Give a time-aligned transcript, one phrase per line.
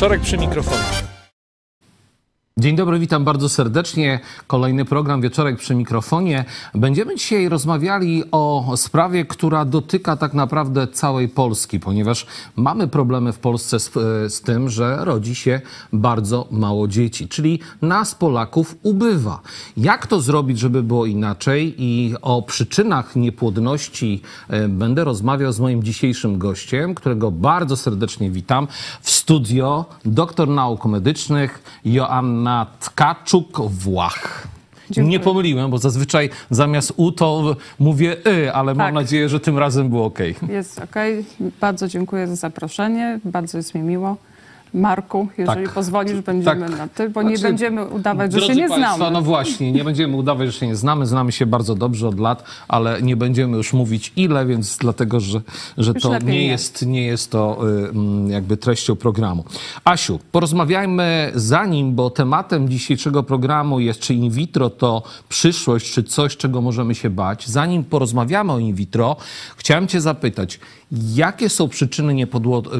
[0.00, 1.09] Wieczorek przy mikrofonie.
[2.60, 4.20] Dzień dobry, witam bardzo serdecznie.
[4.46, 6.44] Kolejny program Wieczorek przy mikrofonie.
[6.74, 13.38] Będziemy dzisiaj rozmawiali o sprawie, która dotyka tak naprawdę całej Polski, ponieważ mamy problemy w
[13.38, 13.92] Polsce z,
[14.34, 15.60] z tym, że rodzi się
[15.92, 19.40] bardzo mało dzieci, czyli nas Polaków ubywa.
[19.76, 21.74] Jak to zrobić, żeby było inaczej?
[21.78, 28.68] I o przyczynach niepłodności e, będę rozmawiał z moim dzisiejszym gościem, którego bardzo serdecznie witam
[29.00, 32.49] w studio, doktor nauk medycznych Joanna
[32.80, 34.48] Tkaczuk-Włach.
[34.90, 35.10] Dziękuję.
[35.18, 38.94] Nie pomyliłem, bo zazwyczaj zamiast U to mówię Y, ale mam Tak.
[38.94, 40.18] nadzieję, że tym razem było OK.
[40.48, 40.94] Jest ok.
[41.60, 43.20] Bardzo dziękuję za zaproszenie.
[43.24, 44.16] Bardzo jest mi miło.
[44.74, 45.74] Marku, jeżeli Tak.
[45.74, 46.78] pozwolisz, będziemy Tak.
[46.78, 49.10] na ty, bo nie Znaczy, będziemy udawać, że się nie Państwo, znamy.
[49.14, 51.06] No właśnie, nie będziemy udawać, że się nie znamy.
[51.06, 55.40] Znamy się bardzo dobrze od lat, ale nie będziemy już mówić ile, więc dlatego, że,
[55.78, 56.46] że Już to nie nie.
[56.46, 57.58] jest, nie jest to
[58.28, 59.44] jakby treścią programu.
[59.84, 66.36] Asiu, porozmawiajmy zanim, bo tematem dzisiejszego programu jest, czy in vitro to przyszłość, czy coś,
[66.36, 67.48] czego możemy się bać.
[67.48, 69.16] Zanim porozmawiamy o in vitro,
[69.56, 70.60] chciałem cię zapytać,
[71.14, 72.14] jakie są przyczyny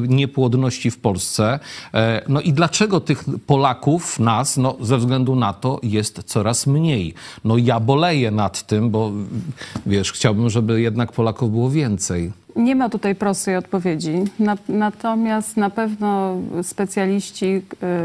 [0.07, 1.59] niepłodności w Polsce?
[1.93, 7.13] E, No i dlaczego tych Polaków, nas, no, ze względu na to jest coraz mniej?
[7.43, 9.11] No ja boleję nad tym, bo
[9.85, 12.31] wiesz, chciałbym, żeby jednak Polaków było więcej.
[12.55, 14.23] Nie ma tutaj prostej odpowiedzi.
[14.39, 17.45] Na, natomiast na pewno specjaliści,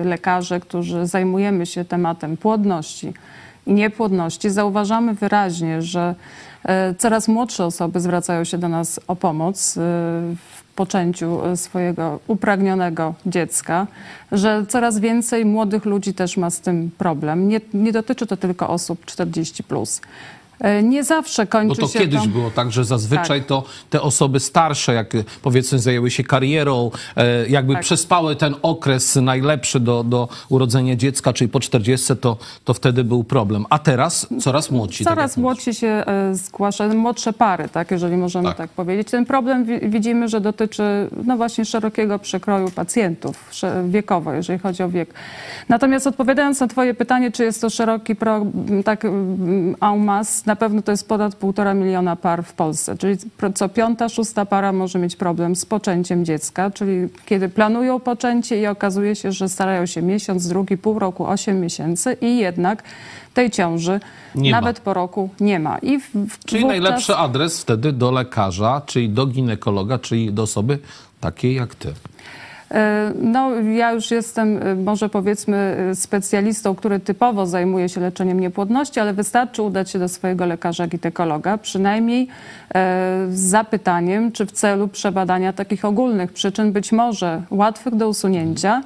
[0.02, 3.12] y, lekarze, którzy zajmujemy się tematem płodności
[3.66, 6.14] i niepłodności, zauważamy wyraźnie, że
[6.64, 9.78] y, coraz młodsze osoby zwracają się do nas o pomoc
[10.76, 13.86] poczęciu y, swojego upragnionego dziecka,
[14.32, 17.48] że coraz więcej młodych ludzi też ma z tym problem.
[17.48, 19.62] Nie, nie dotyczy to tylko osób 40+.
[19.62, 20.00] Plus.
[20.64, 22.28] Y, Nie zawsze kończy Bo to się kiedyś to...
[22.28, 23.48] było tak, że zazwyczaj Tak.
[23.48, 27.82] to te osoby starsze, jak e, powiedzmy zajęły się karierą, e, jakby Tak.
[27.82, 33.24] przespały ten okres najlepszy do, do urodzenia dziecka, czyli po 40, to, to wtedy był
[33.24, 33.66] problem.
[33.70, 35.04] A teraz coraz młodsi.
[35.04, 35.42] tak Coraz mówisz.
[35.42, 38.56] młodsi się e, zgłasza, młodsze pary, tak, jeżeli możemy Tak.
[38.56, 39.10] tak, powiedzieć.
[39.10, 40.82] Ten problem wi- widzimy, że dotyczy
[41.24, 43.50] no właśnie szerokiego przekroju pacjentów
[43.88, 45.14] wiekowo, jeżeli chodzi o wiek.
[45.68, 48.46] Natomiast odpowiadając na twoje pytanie, czy jest to szeroki pro,
[48.84, 49.06] tak
[49.98, 53.16] masse, na pewno to jest ponad półtora miliona par w Polsce, czyli
[53.54, 58.66] co piąta, szósta para może mieć problem z poczęciem dziecka, czyli kiedy planują poczęcie i
[58.66, 62.82] okazuje się, że starają się miesiąc, drugi, pół roku, osiem miesięcy i jednak
[63.34, 64.00] tej ciąży
[64.34, 64.56] Nie ma.
[64.60, 65.78] nawet po roku nie ma.
[65.78, 70.42] I w, w, Czyli wówczas- najlepszy adres wtedy do lekarza, czyli do ginekologa, czyli do
[70.42, 70.78] osoby
[71.20, 71.92] takiej jak ty.
[72.70, 75.56] E, No, ja już jestem, e, może powiedzmy,
[75.90, 80.86] e, specjalistą, który typowo zajmuje się leczeniem niepłodności, ale wystarczy udać się do swojego lekarza
[80.86, 82.28] ginekologa, przynajmniej
[83.28, 88.82] z zapytaniem, czy w celu przebadania takich ogólnych przyczyn, być może łatwych do usunięcia.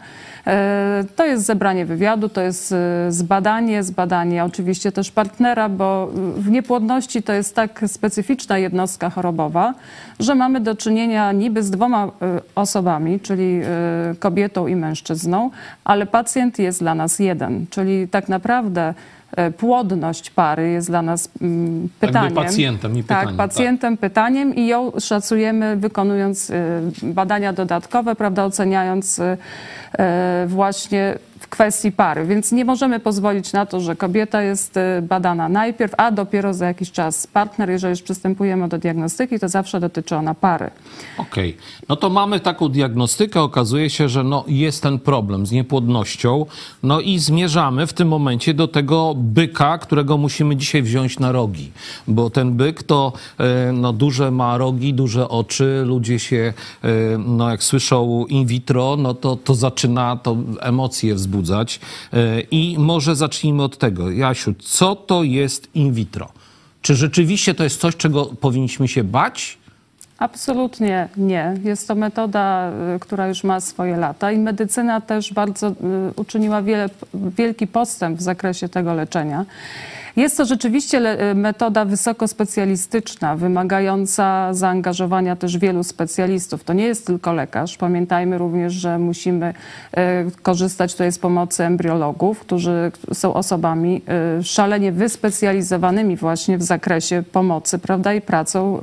[0.46, 2.76] E, To jest zebranie wywiadu, to jest e,
[3.12, 9.74] zbadanie, zbadanie oczywiście też partnera, bo w niepłodności to jest tak specyficzna jednostka chorobowa,
[10.20, 12.10] że mamy do czynienia niby z dwoma e,
[12.54, 15.50] osobami, czyli e, kobietą i mężczyzną,
[15.84, 18.94] ale pacjent jest dla nas jeden, czyli tak naprawdę e,
[19.56, 22.34] płodność pary jest dla nas mm, Jakby pytaniem.
[22.34, 26.54] pacjentem, nie pytaniem, Tak, pacjentem, pytaniem i ją szacujemy wykonując e,
[27.02, 29.36] badania dodatkowe, prawda, oceniając e,
[29.98, 31.14] e, właśnie
[31.50, 32.26] kwestii pary.
[32.26, 36.66] Więc nie możemy pozwolić na to, że kobieta jest e, badana najpierw, a dopiero za
[36.66, 37.70] jakiś czas partner.
[37.70, 40.70] Jeżeli już przystępujemy do diagnostyki, to zawsze dotyczy ona pary.
[41.18, 41.56] Okej,
[41.88, 43.40] no to mamy taką diagnostykę.
[43.40, 46.46] Okazuje się, że no jest ten problem z niepłodnością.
[46.82, 51.72] No i zmierzamy w tym momencie do tego byka, którego musimy dzisiaj wziąć na rogi.
[52.08, 55.82] Bo ten byk to e, no, duże ma rogi, duże oczy.
[55.86, 56.52] Ludzie się,
[56.84, 61.39] e, no jak słyszą in vitro, no to, to zaczyna to emocje wzbudzać.
[62.12, 64.10] E, I może zacznijmy od tego.
[64.10, 66.28] Jasiu, co to jest in vitro?
[66.82, 69.58] Czy rzeczywiście to jest coś, czego powinniśmy się bać?
[70.18, 71.54] Absolutnie nie.
[71.64, 75.72] Jest to metoda, y, która już ma swoje lata i medycyna też bardzo y,
[76.16, 79.44] uczyniła wiele, wielki postęp w zakresie tego leczenia.
[80.16, 86.64] Jest to rzeczywiście le- metoda wysoko specjalistyczna, wymagająca zaangażowania też wielu specjalistów.
[86.64, 87.76] To nie jest tylko lekarz.
[87.76, 89.54] Pamiętajmy również, że musimy
[89.96, 94.02] e, korzystać tutaj z pomocy embriologów, którzy są osobami
[94.38, 98.80] e, szalenie wyspecjalizowanymi właśnie w zakresie pomocy, prawda, i pracą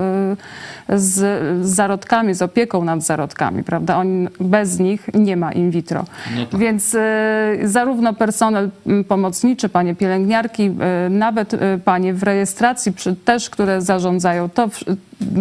[0.90, 4.04] z, zarodkami, z opieką nad zarodkami, prawda.
[4.40, 6.06] Bez nich nie ma in vitro.
[6.38, 6.60] No tak.
[6.60, 6.98] Więc
[7.64, 10.72] zarówno personel m, pomocniczy, panie pielęgniarki,
[11.18, 14.70] nawet y, panie w rejestracji przy, też, które zarządzają, to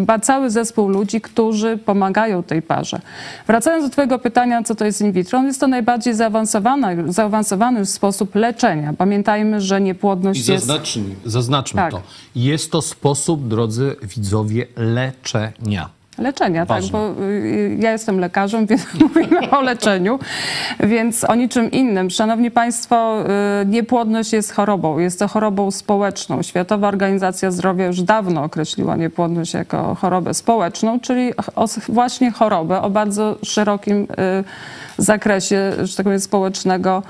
[0.07, 3.01] ma cały zespół ludzi, którzy pomagają tej parze.
[3.47, 8.35] Wracając do twojego pytania, co to jest in vitro, jest to najbardziej zaawansowany, zaawansowany sposób
[8.35, 8.93] leczenia.
[8.93, 10.67] Pamiętajmy, że I niepłodność jest...
[10.67, 11.91] zaznaczmy, zaznaczmy Tak.
[11.91, 12.03] to.
[12.35, 15.96] Jest to sposób, drodzy widzowie, leczenia.
[16.19, 16.91] Leczenia, Ważne.
[16.91, 20.19] tak, bo y, ja jestem lekarzem, więc mówimy o leczeniu,
[20.81, 22.11] więc o niczym innym.
[22.11, 23.25] Szanowni Państwo,
[23.63, 26.43] y, niepłodność jest chorobą, jest to chorobą społeczną.
[26.43, 31.33] Światowa Organizacja Zdrowia już dawno określiła niepłodność jako chorobę społeczną, czyli
[31.89, 34.07] właśnie chorobę o bardzo szerokim y,
[34.99, 37.03] zakresie, że tak powiem, społecznego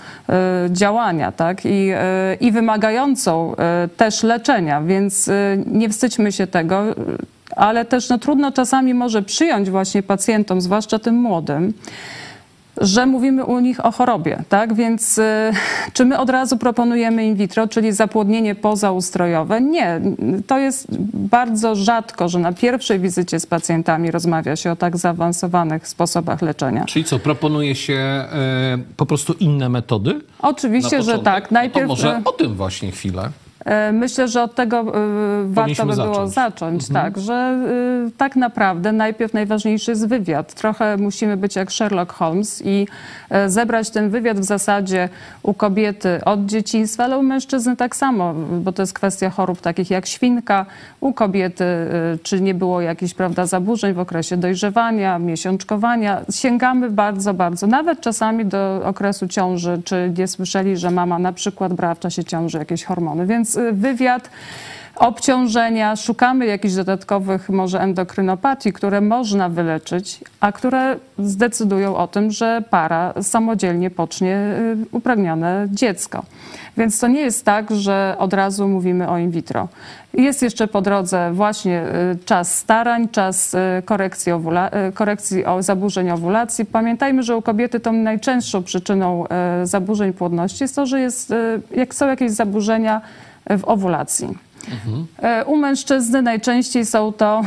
[0.70, 1.91] działania, tak, i,
[2.41, 3.55] i wymagającą
[3.97, 5.31] też leczenia, więc
[5.67, 6.85] nie wstydźmy się tego,
[7.56, 11.73] ale też no, trudno czasami może przyjąć właśnie pacjentom, zwłaszcza tym młodym,
[12.81, 14.75] że mówimy u nich o chorobie, tak?
[14.75, 15.23] Więc y,
[15.93, 19.61] czy my od razu proponujemy in vitro, czyli zapłodnienie pozaustrojowe?
[19.61, 20.00] Nie.
[20.47, 25.88] To jest bardzo rzadko, że na pierwszej wizycie z pacjentami rozmawia się o tak zaawansowanych
[25.88, 26.85] sposobach leczenia.
[26.85, 28.26] Czyli co, proponuje się e,
[28.97, 30.20] po prostu inne metody?
[30.38, 31.43] Oczywiście, że tak.
[31.43, 33.31] No to Najpierw może e, o tym właśnie chwilę.
[33.67, 34.93] E, Myślę, że od tego e,
[35.47, 36.35] warto by było zacząć.
[36.35, 40.55] zacząć, tak, że e, tak naprawdę najpierw najważniejszy jest wywiad.
[40.55, 42.87] Trochę musimy być jak Sherlock Holmes i
[43.47, 45.09] zebrać ten wywiad w zasadzie
[45.43, 49.91] u kobiety od dzieciństwa, ale u mężczyzny tak samo, bo to jest kwestia chorób takich
[49.91, 50.67] jak świnka.
[51.01, 51.65] U kobiety,
[52.23, 56.21] czy nie było jakichś prawda, zaburzeń w okresie dojrzewania, miesiączkowania.
[56.31, 61.75] Sięgamy bardzo, bardzo, nawet czasami do okresu ciąży, czy nie słyszeli, że mama na przykład
[61.75, 63.27] brała w czasie ciąży jakieś hormony.
[63.27, 64.31] Więc y, wywiad,
[64.97, 72.62] obciążenia, szukamy jakichś dodatkowych może endokrynopatii, które można wyleczyć, a które zdecydują o tym, że
[72.70, 76.25] para samodzielnie pocznie y, upragnione dziecko.
[76.76, 79.69] Więc to nie jest tak, że od razu mówimy o in vitro.
[80.14, 81.82] Jest jeszcze po drodze właśnie
[82.12, 86.64] y, czas starań, czas korekcji, owula- korekcji zaburzeń owulacji.
[86.64, 89.25] Pamiętajmy, że u kobiety tą najczęstszą przyczyną
[89.62, 91.35] zaburzeń płodności jest to, że jest,
[91.76, 93.00] jak są jakieś zaburzenia
[93.50, 94.38] w owulacji.
[95.22, 97.43] E, U mężczyzny najczęściej są to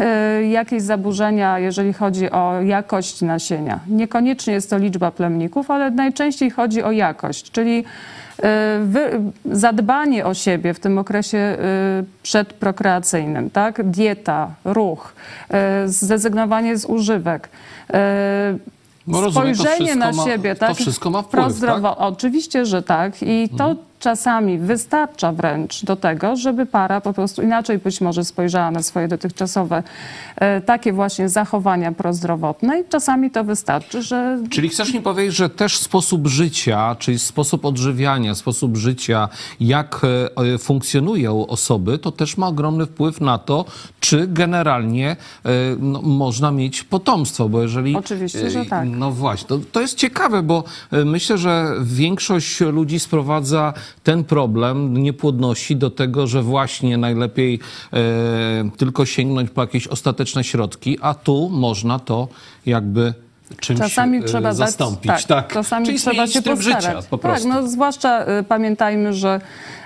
[0.00, 3.80] e, jakieś zaburzenia, jeżeli chodzi o jakość nasienia.
[3.88, 7.84] Niekoniecznie jest to liczba plemników, ale najczęściej chodzi o jakość, czyli
[8.42, 8.80] e,
[9.52, 11.56] zadbanie o siebie w tym okresie
[12.22, 13.90] przedprokreacyjnym, tak?
[13.90, 15.14] Dieta, ruch,
[15.86, 17.48] zrezygnowanie z używek.
[19.06, 20.76] No rozumiem, to spojrzenie na ma- siebie, to tak?
[20.76, 23.12] wszystko ma wpływ, Prozdrowo- Oczywiście, że tak.
[23.22, 23.74] I to
[24.04, 29.08] czasami wystarcza wręcz do tego, żeby para po prostu inaczej być może spojrzała na swoje
[29.08, 29.82] dotychczasowe
[30.36, 35.50] e, takie właśnie zachowania prozdrowotne i czasami to wystarczy, że Czyli chcesz mi powiedzieć, że
[35.50, 39.28] też sposób życia, czyli sposób odżywiania, sposób życia,
[39.60, 43.64] jak e, e, funkcjonują osoby, to też ma ogromny wpływ na to,
[44.00, 45.16] czy generalnie
[45.78, 47.96] no, można mieć potomstwo, bo jeżeli...
[47.96, 48.88] Oczywiście, że tak.
[48.88, 50.64] No właśnie, to, to jest ciekawe, bo
[51.04, 57.58] myślę, że większość ludzi sprowadza ten problem niepłodności do tego, że właśnie najlepiej
[57.92, 57.98] e,
[58.76, 62.28] tylko sięgnąć po jakieś ostateczne środki, a tu można to
[62.66, 63.14] jakby
[63.60, 65.06] czymś Czasami e, trzeba dać- zastąpić.
[65.06, 65.52] tak, tak.
[65.52, 66.82] czasami Czyli trzeba się postarać.
[66.84, 67.48] życia po prostu.
[67.48, 69.40] Tak, no zwłaszcza y, pamiętajmy, że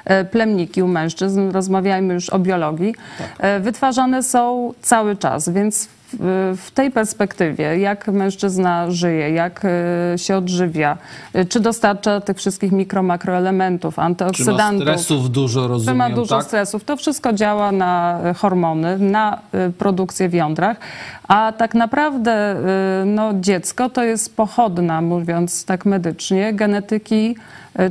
[0.04, 3.26] e, plemniki u mężczyzn, rozmawiajmy już o biologii, Tak.
[3.38, 10.36] e, wytwarzane są cały czas, więc w, tej perspektywie, jak mężczyzna żyje, jak e, się
[10.36, 10.98] odżywia,
[11.32, 16.10] e, czy dostarcza tych wszystkich mikro, makroelementów, Czy ma antyoksydantów, stresów dużo, czy rozumiem, ma
[16.10, 16.46] dużo tak?
[16.46, 16.84] stresów.
[16.84, 19.38] To wszystko działa na e, hormony, na
[19.78, 20.76] produkcję w jądrach,
[21.28, 22.56] a tak naprawdę
[23.06, 27.36] no, dziecko to jest pochodna, mówiąc tak medycznie, genetyki,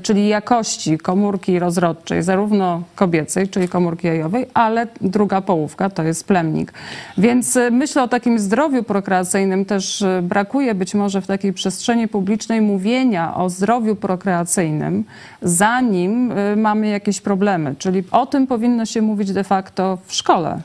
[0.04, 6.74] czyli jakości komórki rozrodczej, zarówno kobiecej, czyli komórki jajowej, ale druga połówka to jest plemnik.
[7.18, 12.08] Więc e, myślę o takim zdrowiu prokreacyjnym też e, brakuje być może w takiej przestrzeni
[12.08, 15.04] publicznej mówienia o zdrowiu prokreacyjnym,
[15.42, 17.76] zanim e, mamy jakieś problemy.
[17.78, 20.62] Czyli o tym powinno się mówić de facto w szkole.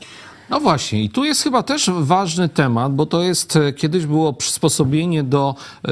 [0.49, 4.33] No właśnie, i tu jest chyba też ważny temat, bo to jest, e, kiedyś było
[4.33, 5.91] przysposobienie do e,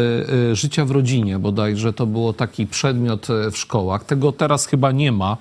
[0.52, 4.04] e, życia w rodzinie, bodajże to było taki przedmiot w szkołach.
[4.04, 5.38] Tego teraz chyba nie ma.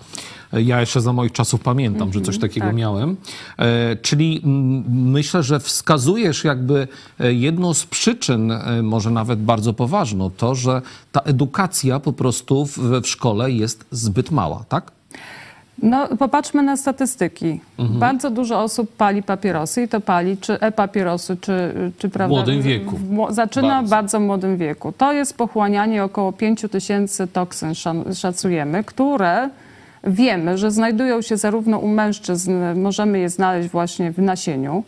[0.52, 2.76] Ja jeszcze za moich czasów pamiętam, że coś takiego tak.
[2.76, 3.16] miałem.
[3.58, 6.88] E, czyli mm, myślę, że wskazujesz jakby
[7.18, 8.52] jedną z przyczyn,
[8.82, 14.30] może nawet bardzo poważną, to, że ta edukacja po prostu w, w szkole jest zbyt
[14.30, 14.92] mała, tak?
[15.82, 17.60] No, popatrzmy na statystyki.
[17.78, 18.00] Mhm.
[18.00, 22.96] Bardzo dużo osób pali papierosy i to pali, czy e-papierosy, czy, czy prawda, młodym wieku.
[22.96, 23.86] W, zaczyna Bardzo.
[23.86, 24.92] w bardzo młodym wieku.
[24.92, 27.72] To jest pochłanianie około 5 tysięcy toksyn,
[28.14, 29.50] szacujemy, które
[30.04, 34.84] wiemy, że znajdują się zarówno u mężczyzn, możemy je znaleźć właśnie w nasieniu,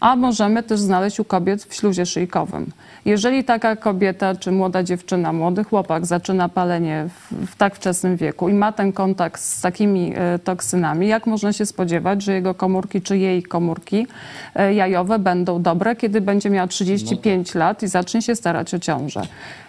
[0.00, 2.66] a możemy też znaleźć u kobiet w śluzie szyjkowym.
[3.04, 8.48] Jeżeli taka kobieta czy młoda dziewczyna, młody chłopak zaczyna palenie w, w tak wczesnym wieku
[8.48, 13.02] i ma ten kontakt z takimi e, toksynami, jak można się spodziewać, że jego komórki
[13.02, 14.06] czy jej komórki
[14.54, 19.22] e, jajowe będą dobre, kiedy będzie miała 35 lat i zacznie się starać o ciążę.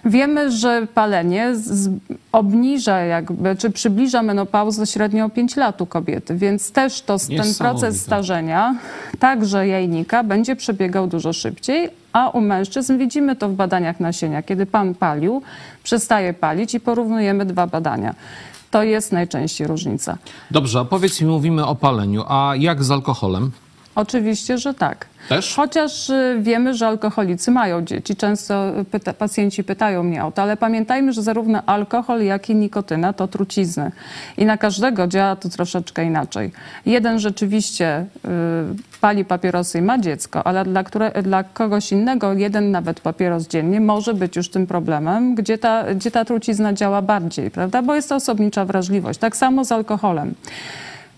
[0.05, 1.89] Wiemy, że palenie z,
[2.31, 7.55] obniża jakby, czy przybliża menopauzę średnio o 5 lat u kobiety, więc też to, ten
[7.58, 8.75] proces starzenia,
[9.20, 14.41] także jajnika, będzie przebiegał dużo szybciej, a u mężczyzn widzimy to w badaniach nasienia.
[14.41, 15.41] Kiedy pan palił,
[15.84, 18.15] przestaje palić i porównujemy dwa badania.
[18.72, 20.17] To jest najczęściej różnica.
[20.51, 23.51] Dobrze, a powiedz mi, mówimy o paleniu, a jak z alkoholem?
[23.96, 25.06] Oczywiście, że tak.
[25.30, 25.56] Też?
[25.56, 28.16] Chociaż y, wiemy, że alkoholicy mają dzieci.
[28.16, 33.14] Często pyta, pacjenci pytają mnie o to, ale pamiętajmy, że zarówno alkohol, jak i nikotyna
[33.14, 33.92] to trucizny.
[34.38, 36.52] I na każdego działa to troszeczkę inaczej.
[36.86, 42.72] Jeden rzeczywiście y, pali papierosy i ma dziecko, ale dla, które, dla kogoś innego jeden
[42.72, 47.52] nawet papieros dziennie może być już tym problemem, gdzie ta, gdzie ta trucizna działa bardziej,
[47.52, 47.82] prawda?
[47.82, 49.20] Bo jest to osobnicza wrażliwość.
[49.20, 50.34] Tak samo z alkoholem.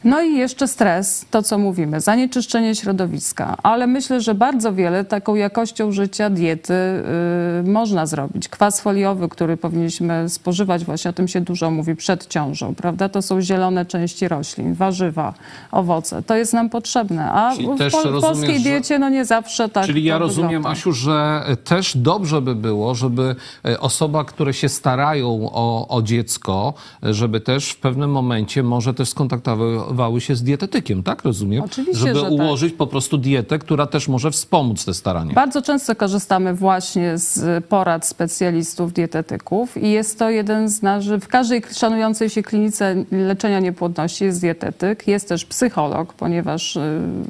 [0.04, 5.36] No i jeszcze stres, to co mówimy, zanieczyszczenie środowiska, ale myślę, że bardzo wiele taką
[5.36, 8.50] jakością życia, diety y, można zrobić.
[8.50, 13.10] Kwas foliowy, który powinniśmy spożywać, właśnie o tym się dużo mówi przed ciążą, prawda?
[13.10, 15.34] To są zielone części roślin, warzywa,
[15.72, 16.24] owoce.
[16.24, 19.70] To jest nam potrzebne, a Czyli w, też pol- polskiej że- diecie no nie zawsze
[19.70, 20.70] tak Czyli ja rozumiem, wygląda.
[20.70, 26.74] Asiu, że też dobrze by było, żeby e, osoba, które się starają o, o dziecko,
[27.06, 31.24] e, żeby też w pewnym momencie może też skontaktowały się z dietetykiem, tak?
[31.24, 31.64] Rozumiem?
[31.64, 32.32] Oczywiście, Żeby że tak.
[32.32, 35.34] ułożyć po prostu dietę, która też może wspomóc te starania.
[35.34, 41.28] Bardzo często korzystamy właśnie z porad specjalistów, dietetyków i jest to jeden z naszych, w
[41.28, 46.80] każdej szanującej się klinice leczenia niepłodności jest dietetyk, jest też psycholog, ponieważ y,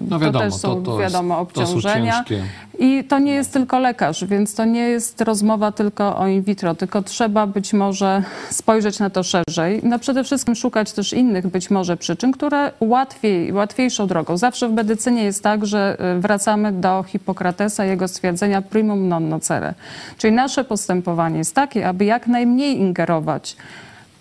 [0.09, 2.13] No wiadomo, to też są to- to wiadomo to obciążenia.
[2.13, 2.43] ciężkie.
[2.79, 6.75] I to nie jest tylko lekarz, więc to nie jest rozmowa tylko o in vitro,
[6.75, 9.79] tylko trzeba być może spojrzeć na to szerzej.
[9.83, 14.37] No przede wszystkim szukać też innych być może przyczyn, które łatwiej, łatwiejszą drogą.
[14.37, 19.73] Zawsze w medycynie jest tak, że y, wracamy do Hipokratesa jego stwierdzenia primum non nocere.
[20.17, 23.55] Czyli nasze postępowanie jest takie, aby jak najmniej ingerować,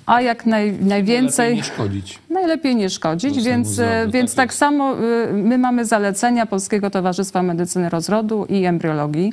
[0.07, 1.49] a jak naj, najwięcej...
[1.49, 2.19] Lepiej nie szkodzić.
[2.31, 6.91] Najlepiej nie szkodzić, więc, zdrowiu, e, więc tak tak samo y, my mamy zalecenia Polskiego
[6.91, 9.33] Towarzystwa Medycyny Rozrodu i Embriologii.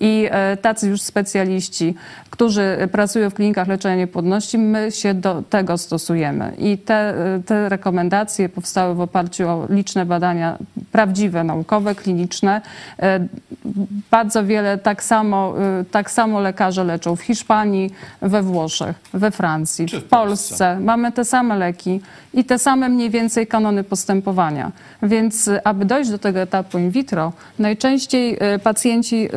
[0.00, 1.94] I e, tacy już specjaliści,
[2.30, 6.52] którzy pracują w klinikach leczenia niepłodności, my się do tego stosujemy.
[6.58, 10.58] I te, e, te rekomendacje powstały w oparciu o liczne badania
[10.92, 12.60] prawdziwe, naukowe, kliniczne.
[13.02, 13.26] E,
[14.10, 17.90] Bardzo wiele tak samo, e, tak samo lekarze leczą w Hiszpanii,
[18.22, 20.80] we Włoszech, we Francji, w Polsce.
[20.80, 22.00] Mamy te same leki
[22.34, 24.72] i te same mniej więcej kanony postępowania.
[25.02, 29.28] Więc aby dojść do tego etapu in vitro, najczęściej pacjenci,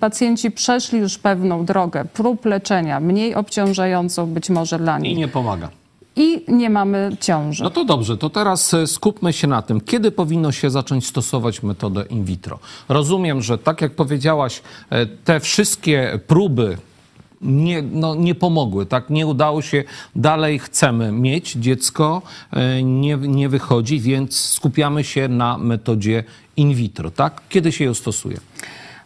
[0.00, 5.18] pacjenci przeszli już pewną drogę prób leczenia, mniej obciążającą być może dla I nich.
[5.18, 5.68] nie pomaga.
[6.16, 7.64] I nie mamy ciąży.
[7.64, 11.62] No to dobrze, to teraz e, skupmy się na tym, kiedy powinno się zacząć stosować
[11.62, 12.58] metodę in vitro.
[12.88, 16.76] Rozumiem, że tak jak powiedziałaś, e, te wszystkie próby
[17.40, 19.10] nie, no, nie pomogły, tak?
[19.10, 19.84] Nie udało się,
[20.16, 22.22] dalej chcemy mieć dziecko,
[22.52, 26.24] e, nie, nie wychodzi, więc skupiamy się na metodzie
[26.56, 27.42] in vitro, tak?
[27.48, 28.36] Kiedy się ją stosuje?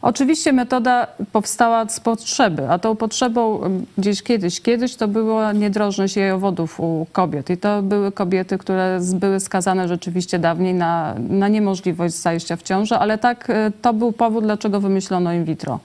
[0.04, 6.16] Oczywiście metoda powstała z potrzeby, a tą potrzebą em, gdzieś kiedyś, kiedyś to była niedrożność
[6.16, 12.14] jajowodów u kobiet i to były kobiety, które były skazane rzeczywiście dawniej na, na niemożliwość
[12.14, 15.80] zajścia w ciążę, ale tak e, to był powód, dlaczego wymyślono in vitro.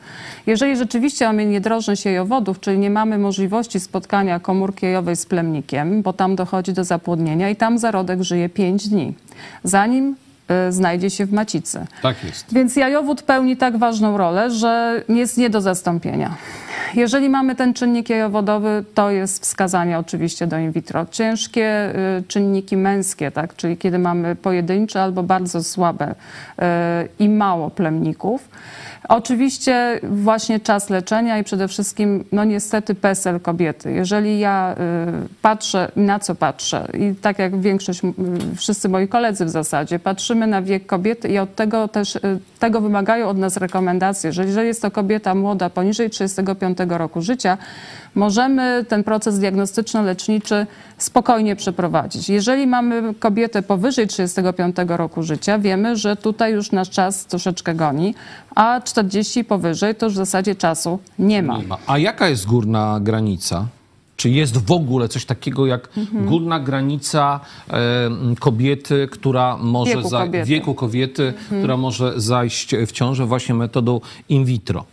[0.47, 6.13] Jeżeli rzeczywiście mamy niedrożność jajowodów, czyli nie mamy możliwości spotkania komórki jajowej z plemnikiem, bo
[6.13, 9.13] tam dochodzi do zapłodnienia i tam zarodek żyje 5 dni,
[9.63, 10.15] zanim
[10.69, 11.85] znajdzie się w macicy.
[12.01, 12.53] Tak jest.
[12.53, 16.35] Więc jajowód pełni tak ważną rolę, że jest nie do zastąpienia.
[16.95, 21.05] Jeżeli mamy ten czynnik jajowodowy, to jest wskazanie oczywiście do in vitro.
[21.11, 26.63] Ciężkie y, czynniki męskie, tak, czyli kiedy mamy pojedyncze albo bardzo słabe y,
[27.19, 28.49] i mało plemników.
[29.09, 33.91] Oczywiście właśnie czas leczenia i przede wszystkim, no niestety PESEL kobiety.
[33.91, 34.75] Jeżeli ja
[35.25, 38.01] y, patrzę, na co patrzę i tak jak większość,
[38.55, 42.19] wszyscy moi koledzy w zasadzie, patrzymy na wiek kobiety i od tego też, y,
[42.59, 47.57] tego wymagają od nas rekomendacje, że jeżeli jest to kobieta młoda poniżej 35 roku życia,
[48.15, 50.65] możemy ten proces diagnostyczno-leczniczy
[50.97, 52.29] spokojnie przeprowadzić.
[52.29, 58.15] Jeżeli mamy kobietę powyżej 35 roku życia, wiemy, że tutaj już nasz czas troszeczkę goni,
[58.55, 61.57] a 40 i powyżej to już w zasadzie czasu nie ma.
[61.57, 61.77] Nie ma.
[61.87, 63.65] A jaka jest górna granica?
[64.15, 66.25] Czy jest w ogóle coś takiego jak Mhm.
[66.25, 67.39] górna granica
[68.39, 70.37] kobiety, która może Wieku za, kobiety.
[70.37, 70.45] Mhm.
[70.47, 74.85] wieku kobiety, która może zajść w ciążę właśnie metodą in vitro?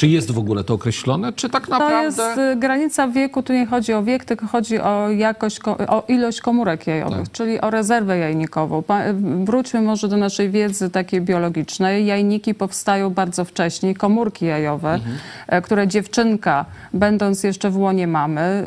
[0.00, 2.04] Czy jest w ogóle to określone, czy tak To naprawdę...
[2.22, 6.04] jest y, granica wieku, tu nie chodzi o wiek, tylko chodzi o jakość, ko- o
[6.08, 7.30] ilość komórek jajowych, Tak.
[7.32, 8.82] czyli o rezerwę jajnikową.
[8.82, 9.02] Pa-
[9.44, 12.06] Wróćmy może do naszej wiedzy takiej biologicznej.
[12.06, 15.16] Jajniki powstają bardzo wcześnie, komórki jajowe, Mhm.
[15.48, 18.66] e, które dziewczynka, będąc jeszcze w łonie mamy,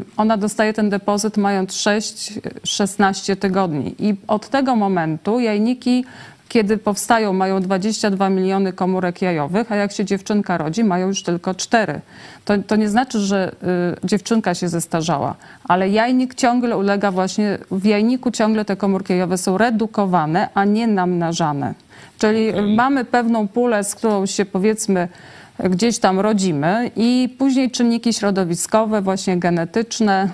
[0.00, 3.94] y, ona dostaje ten depozyt mając 6-16 tygodni.
[3.98, 6.04] I od tego momentu jajniki
[6.48, 11.54] kiedy powstają, mają 22 miliony komórek jajowych, a jak się dziewczynka rodzi, mają już tylko
[11.54, 12.00] 4.
[12.44, 13.52] To, to nie znaczy, że
[14.02, 15.34] y, dziewczynka się zestarzała,
[15.64, 20.86] ale jajnik ciągle ulega właśnie, w jajniku ciągle te komórki jajowe są redukowane, a nie
[20.86, 21.74] namnażane.
[22.18, 22.76] Czyli Okej.
[22.76, 25.08] mamy pewną pulę, z którą się powiedzmy
[25.64, 30.28] gdzieś tam rodzimy i później czynniki środowiskowe, właśnie genetyczne,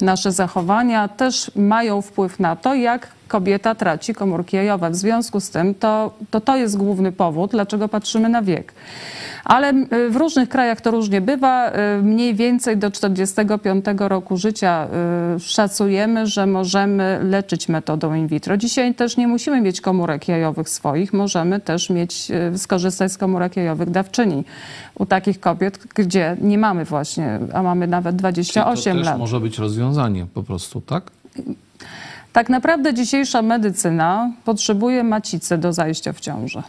[0.00, 4.90] nasze zachowania też mają wpływ na to, jak kobieta traci komórki jajowe.
[4.90, 8.72] W związku z tym to, to, to jest główny powód, dlaczego patrzymy na wiek.
[9.44, 11.72] Ale y, w różnych krajach to różnie bywa.
[11.98, 14.86] Y, Mniej więcej do 45 roku życia
[15.36, 18.56] y, szacujemy, że możemy leczyć metodą in vitro.
[18.56, 23.90] Dzisiaj też nie musimy mieć komórek jajowych swoich, możemy też mieć, skorzystać z komórek jajowych
[23.90, 24.44] dawczyni
[24.94, 29.18] u takich kobiet, gdzie nie mamy właśnie, a mamy nawet Czyli 28 to też lat.
[29.18, 31.10] może być rozwiązanie po prostu, tak?
[32.32, 36.62] Tak naprawdę dzisiejsza medycyna potrzebuje macicy do zajścia w ciążę.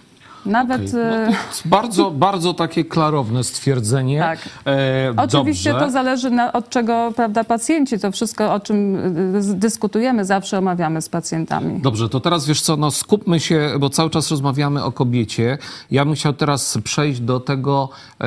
[0.46, 0.94] Nawet.
[0.94, 4.20] No e, to jest bardzo, bardzo takie klarowne stwierdzenie.
[4.20, 4.40] Tak.
[4.68, 5.86] E, Oczywiście dobrze.
[5.86, 8.96] to zależy na, od czego prawda, pacjenci, to wszystko, o czym
[9.36, 11.82] y, dyskutujemy, zawsze omawiamy z pacjentami.
[11.82, 15.58] Dobrze, to teraz wiesz co, no skupmy się, bo cały czas rozmawiamy o kobiecie.
[15.92, 17.90] Ja bym chciał teraz przejść do tego,
[18.22, 18.26] e,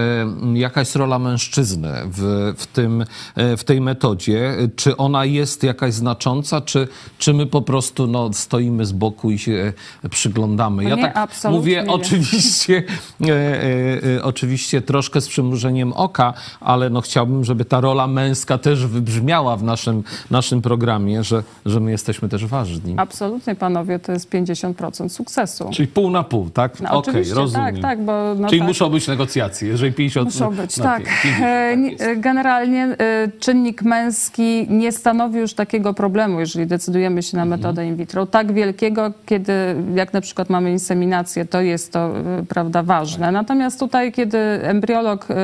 [0.55, 3.05] jaka jest rola mężczyzny w, w, tym,
[3.35, 4.57] e, w tej metodzie.
[4.77, 9.39] Czy ona jest jakaś znacząca, czy, czy my po prostu no, stoimy z boku i
[9.39, 9.73] się
[10.11, 10.85] przyglądamy?
[10.85, 11.85] No nie, absolutnie mówię.
[12.07, 12.83] Oczywiście,
[13.21, 18.59] e, e, e, oczywiście troszkę z przymrużeniem oka, ale no chciałbym, żeby ta rola męska
[18.59, 22.95] też wybrzmiała w naszym, naszym programie, że, że my jesteśmy też ważni.
[22.97, 25.71] Absolutnie, panowie, to jest 50% sukcesu.
[25.73, 26.81] Czyli pół na pół, tak?
[26.81, 27.75] No, Okej, oczywiście, rozumiem.
[27.75, 28.69] tak, tak, bo no Czyli tak.
[28.69, 31.03] muszą być negocjacje, jeżeli 50 Muszą być, na tak.
[31.23, 32.97] 50, E, tak e, Generalnie
[33.41, 37.61] czynnik męski nie stanowi już takiego problemu, jeżeli decydujemy się na Mhm.
[37.61, 38.27] metodę in vitro.
[38.27, 39.53] Tak wielkiego, kiedy
[39.95, 43.27] jak na przykład mamy inseminację, to jest to e, prawda, ważne.
[43.27, 43.33] Tak.
[43.33, 45.35] Natomiast tutaj, kiedy embriolog e,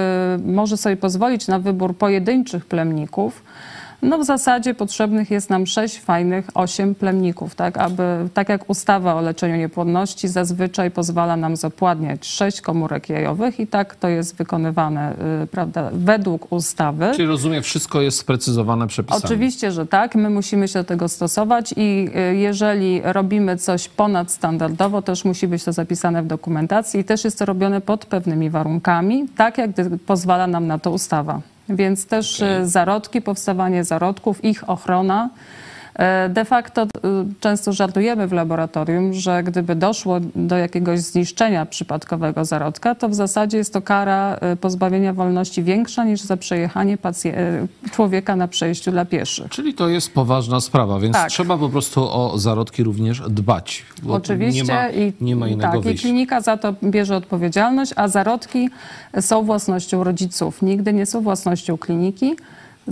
[0.45, 3.43] może sobie pozwolić na wybór pojedynczych plemników,
[4.03, 9.15] no w zasadzie potrzebnych jest nam sześć fajnych, osiem plemników, tak, aby, tak jak ustawa
[9.15, 15.15] o leczeniu niepłodności zazwyczaj pozwala nam zapładniać sześć komórek jajowych i tak to jest wykonywane,
[15.43, 17.13] y, prawda, według ustawy.
[17.17, 19.23] Czyli rozumiem, wszystko jest sprecyzowane przepisami.
[19.25, 20.15] Oczywiście, że tak.
[20.15, 25.65] My musimy się do tego stosować i y, jeżeli robimy coś ponadstandardowo, też musi być
[25.65, 29.71] to zapisane w dokumentacji i też jest to robione pod pewnymi warunkami, tak jak
[30.07, 31.41] pozwala nam na to ustawa.
[31.71, 32.63] Więc też Okej.
[32.63, 35.31] y, zarodki, powstawanie zarodków, ich ochrona.
[35.99, 36.89] E, De facto y,
[37.41, 43.59] często żartujemy w laboratorium, że gdyby doszło do jakiegoś zniszczenia przypadkowego zarodka, to w zasadzie
[43.59, 46.99] jest to kara y, pozbawienia wolności większa niż za przejechanie
[47.93, 49.49] człowieka na przejściu dla pieszych.
[49.51, 51.31] Czyli to jest poważna sprawa, więc Tak.
[51.31, 53.85] trzeba po prostu o zarodki również dbać.
[54.09, 56.03] Oczywiście Nie ma, i, nie ma innego tak, i wyjścia.
[56.03, 58.71] klinika za to bierze odpowiedzialność, a zarodki
[59.21, 60.63] są własnością rodziców.
[60.63, 62.37] Nigdy nie są własnością kliniki.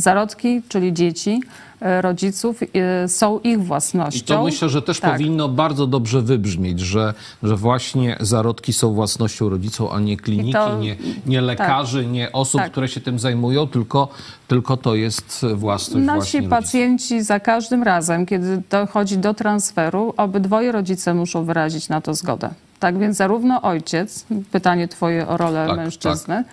[0.02, 1.40] Zarodki, czyli dzieci
[1.80, 4.34] e, rodziców, e, są ich I własnością.
[4.36, 5.12] to myślę, że też Tak.
[5.12, 10.52] powinno bardzo dobrze wybrzmieć, że, że właśnie zarodki są własnością rodziców, a nie kliniki, I
[10.52, 12.70] to- nie, nie lekarzy, nie osób, Tak.
[12.70, 14.08] które się tym zajmują, tylko,
[14.48, 16.58] tylko to jest własność Nasi właśnie rodziców.
[16.58, 22.50] pacjenci za każdym razem, kiedy dochodzi do transferu, obydwoje rodzice muszą wyrazić na to zgodę.
[22.80, 26.44] Tak więc zarówno ojciec, pytanie twoje o rolę Tak, mężczyzny,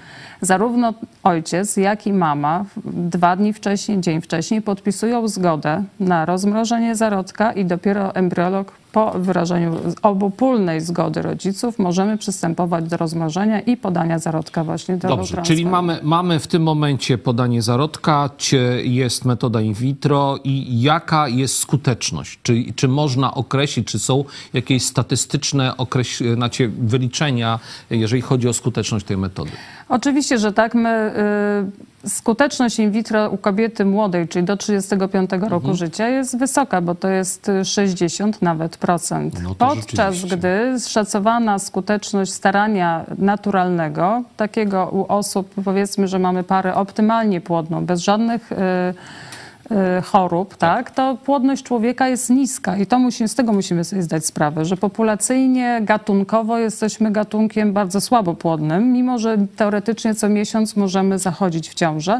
[0.41, 7.51] zarówno ojciec, jak i mama dwa dni wcześniej, dzień wcześniej podpisują zgodę na rozmrożenie zarodka
[7.53, 14.63] i dopiero embriolog po wyrażeniu obopólnej zgody rodziców możemy przystępować do rozmnożenia i podania zarodka
[14.63, 19.73] właśnie do Dobrze, czyli mamy, mamy w tym momencie podanie zarodka, czy jest metoda in
[19.73, 22.39] vitro i jaka jest skuteczność?
[22.43, 29.05] Czy, czy można określić, czy są jakieś statystyczne okreś- znaczy wyliczenia, jeżeli chodzi o skuteczność
[29.05, 29.51] tej metody?
[29.89, 30.75] Oczywiście, że tak.
[30.75, 31.11] My
[32.03, 35.75] y, skuteczność in vitro u kobiety młodej, czyli do 35 roku Mhm.
[35.75, 39.43] życia, jest wysoka, bo to jest 60 nawet procent.
[39.43, 47.41] No Podczas gdy szacowana skuteczność starania naturalnego, takiego u osób, powiedzmy, że mamy parę optymalnie
[47.41, 48.55] płodną, bez żadnych y,
[50.03, 54.25] chorób, tak, to płodność człowieka jest niska i to musi, z tego musimy sobie zdać
[54.25, 61.19] sprawę, że populacyjnie, gatunkowo jesteśmy gatunkiem bardzo słabo płodnym, mimo że teoretycznie co miesiąc możemy
[61.19, 62.19] zachodzić w ciążę,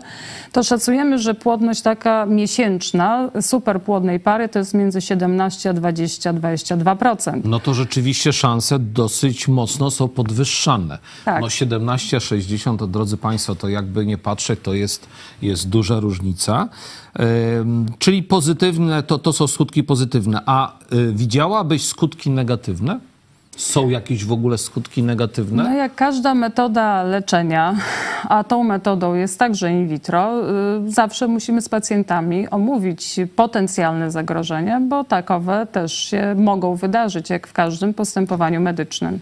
[0.52, 7.42] to szacujemy, że płodność taka miesięczna superpłodnej pary to jest między 17 a 20-22%.
[7.44, 10.98] No to rzeczywiście szanse dosyć mocno są podwyższane.
[11.26, 11.42] Tak.
[11.42, 15.08] No 17-60, to drodzy Państwo, to jakby nie patrzeć, to jest,
[15.42, 16.70] jest duża różnica.
[18.00, 20.42] Czyli pozytywne, to, to są skutki pozytywne.
[20.46, 23.00] A y, widziałabyś skutki negatywne?
[23.58, 25.64] Są jakieś w ogóle skutki negatywne?
[25.64, 27.76] No jak każda metoda leczenia,
[28.30, 30.50] a tą metodą jest także in vitro,
[30.88, 37.48] y, zawsze musimy z pacjentami omówić potencjalne zagrożenia, bo takowe też się mogą wydarzyć, jak
[37.48, 39.20] w każdym postępowaniu medycznym.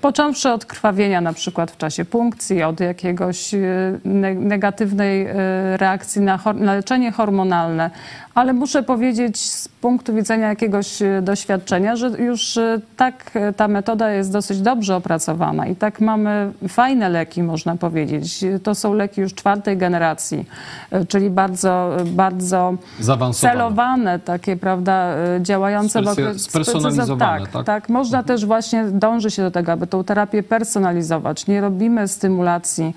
[0.00, 5.32] Począwszy od krwawienia na przykład w czasie punkcji, od jakiegoś y, ne- negatywnej y,
[5.76, 7.90] reakcji na, leczenie hormonalne,
[8.34, 12.58] ale muszę powiedzieć z punktu widzenia jakiegoś doświadczenia, że już
[12.96, 18.35] tak ta metoda jest dosyć dobrze opracowana i tak mamy fajne leki, można powiedzieć.
[18.42, 20.46] Y, To są leki już czwartej generacji,
[20.92, 23.52] y, czyli bardzo, bardzo Zaawansowane.
[23.54, 27.66] celowane, takie, prawda, y, działające w Specy- okres- spersonalizowane, tak, tak?
[27.66, 31.46] tak, można też właśnie dąży się do tego, aby tą terapię personalizować.
[31.46, 32.94] Nie robimy stymulacji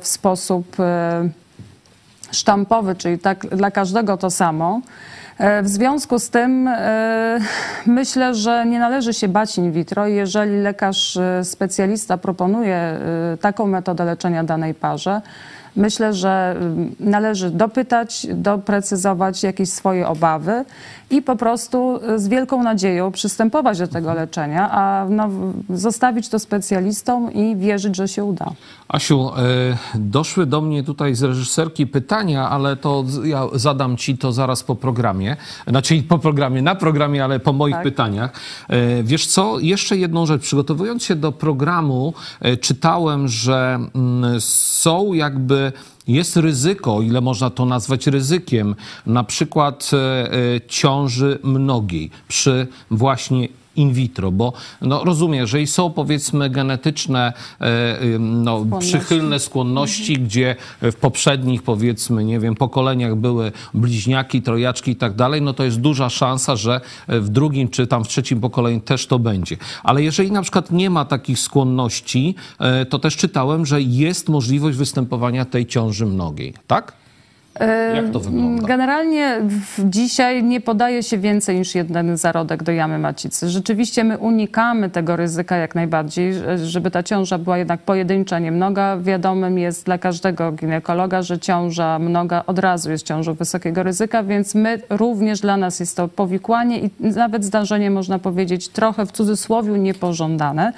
[0.00, 0.76] w sposób
[2.30, 4.80] sztampowy, czyli tak dla każdego to samo.
[5.38, 7.38] E, W związku z tym e,
[7.86, 10.06] myślę, że nie należy się bać in vitro.
[10.06, 12.98] Jeżeli lekarz e, specjalista proponuje
[13.40, 15.20] taką metodę leczenia danej parze,
[15.76, 20.64] myślę, że mm, należy dopytać, doprecyzować jakieś swoje obawy
[21.10, 25.28] i po prostu e, z wielką nadzieją przystępować do tego leczenia, a no,
[25.70, 28.52] zostawić to specjalistom i wierzyć, że się uda.
[28.88, 34.32] Asiu, e, doszły do mnie tutaj z reżyserki pytania, ale to ja zadam ci to
[34.32, 35.36] zaraz po programie.
[35.66, 37.84] Znaczy po programie, na programie, ale po moich Tak.
[37.84, 38.32] pytaniach.
[38.68, 40.42] E, Wiesz co, jeszcze jedną rzecz.
[40.42, 45.65] Przygotowując się do programu, e, czytałem, że mm, są jakby
[46.08, 48.74] jest ryzyko, ile można to nazwać ryzykiem,
[49.06, 55.90] na przykład e, e, ciąży mnogiej przy właśnie in vitro, bo no, rozumiem, jeżeli są
[55.90, 58.88] powiedzmy genetyczne e, no, Skłonności.
[58.88, 65.42] przychylne skłonności, gdzie w poprzednich powiedzmy, nie wiem, pokoleniach były bliźniaki, trojaczki i tak dalej,
[65.42, 69.18] no to jest duża szansa, że w drugim czy tam w trzecim pokoleniu też to
[69.18, 69.56] będzie.
[69.82, 74.78] Ale jeżeli na przykład nie ma takich skłonności, e, to też czytałem, że jest możliwość
[74.78, 77.05] występowania tej ciąży mnogiej, tak?
[77.94, 78.66] Jak to wygląda?
[78.68, 79.40] Generalnie
[79.84, 83.48] dzisiaj nie podaje się więcej niż jeden zarodek do jamy macicy.
[83.50, 88.52] Rzeczywiście my unikamy tego ryzyka jak najbardziej, że- żeby ta ciąża była jednak pojedyncza, nie
[88.52, 88.96] mnoga.
[88.96, 94.54] Wiadomym jest dla każdego ginekologa, że ciąża mnoga od razu jest ciążą wysokiego ryzyka, więc
[94.54, 99.72] my również dla nas jest to powikłanie i nawet zdarzenie, można powiedzieć, trochę w cudzysłowie
[99.78, 100.72] niepożądane.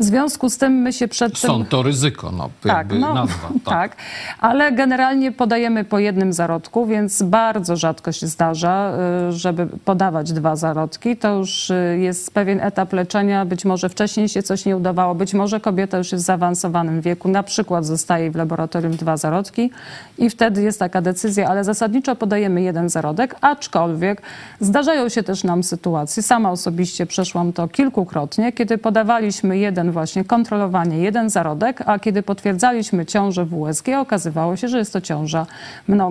[0.00, 1.50] W związku z tym my się przed tym...
[1.50, 3.48] Są to ryzyko, no, jakby nazwa.
[3.64, 3.96] tak,
[4.40, 8.92] ale generalnie podajemy po jednym zarodku, więc bardzo rzadko się zdarza,
[9.28, 11.16] y, żeby podawać dwa zarodki.
[11.16, 15.34] To już y, jest pewien etap leczenia, być może wcześniej się coś nie udawało, być
[15.34, 19.70] może kobieta już jest w zaawansowanym wieku, na przykład zostaje w laboratorium dwa zarodki
[20.18, 24.22] i wtedy jest taka decyzja, ale zasadniczo podajemy jeden zarodek, aczkolwiek
[24.60, 30.98] zdarzają się też nam sytuacje, sama osobiście przeszłam to kilkukrotnie, kiedy podawaliśmy jeden właśnie kontrolowanie,
[30.98, 35.46] jeden zarodek, a kiedy potwierdzaliśmy ciążę w USG, okazywało się, że jest to ciąża
[35.88, 36.05] mnoga.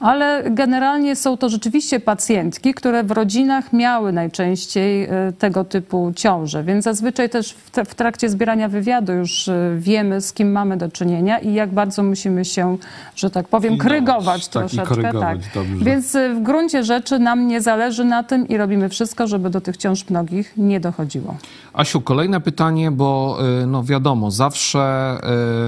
[0.00, 6.64] Ale generalnie są to rzeczywiście pacjentki, które w rodzinach miały najczęściej y, tego typu ciąże,
[6.64, 10.76] więc zazwyczaj też w, tra- w trakcie zbierania wywiadu już y, wiemy, z kim mamy
[10.76, 12.76] do czynienia i jak bardzo musimy się,
[13.16, 14.94] że tak powiem, krygować tak, troszeczkę.
[14.94, 15.84] korygować, dobrze.
[15.84, 19.60] Więc y, w gruncie rzeczy nam nie zależy na tym i robimy wszystko, żeby do
[19.60, 21.36] tych ciąż mnogich nie dochodziło.
[21.72, 25.16] Asiu, kolejne pytanie, bo no wiadomo, zawsze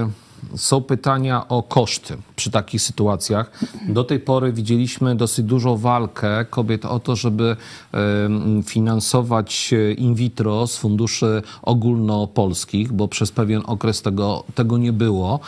[0.09, 0.22] y,
[0.55, 3.51] są pytania o koszty przy takich sytuacjach.
[3.87, 7.55] Do tej pory widzieliśmy dosyć dużą walkę kobiet o to, żeby
[8.65, 15.39] finansować y, in vitro z funduszy ogólnopolskich, bo przez pewien okres tego, tego nie było.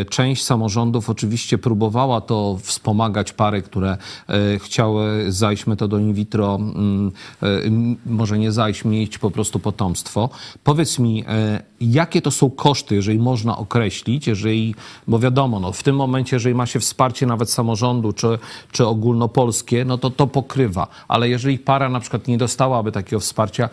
[0.00, 3.96] Y, Część samorządów oczywiście próbowała to wspomagać pary, które
[4.54, 7.12] y, chciały zajść metodą in vitro, mm,
[8.06, 10.30] może nie zajść, mieć po prostu potomstwo.
[10.64, 11.24] Powiedz mi,
[11.90, 14.74] jakie to są koszty, jeżeli można określić, jeżeli,
[15.08, 18.38] bo wiadomo, no, w tym momencie, jeżeli ma się wsparcie nawet samorządu czy,
[18.72, 20.86] czy ogólnopolskie, no to to pokrywa.
[21.08, 23.68] Ale jeżeli para na przykład nie dostałaby takiego wsparcia,